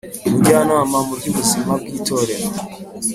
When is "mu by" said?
1.07-1.25